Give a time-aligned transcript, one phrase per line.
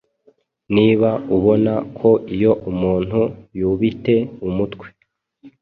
[0.75, 3.19] niba ubona ko iyo umuntu
[3.57, 4.15] yubite
[4.47, 4.87] umutwe